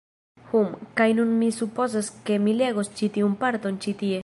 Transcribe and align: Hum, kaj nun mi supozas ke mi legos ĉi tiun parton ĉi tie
Hum, 0.53 0.71
kaj 1.01 1.07
nun 1.19 1.35
mi 1.41 1.51
supozas 1.59 2.09
ke 2.29 2.39
mi 2.47 2.57
legos 2.63 2.91
ĉi 3.01 3.13
tiun 3.19 3.39
parton 3.45 3.81
ĉi 3.87 3.97
tie 4.03 4.19